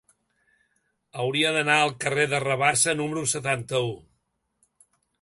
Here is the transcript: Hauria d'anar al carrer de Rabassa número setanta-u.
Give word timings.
Hauria 1.25 1.51
d'anar 1.59 1.77
al 1.83 1.95
carrer 2.05 2.25
de 2.33 2.41
Rabassa 2.47 2.99
número 3.05 3.25
setanta-u. 3.37 3.97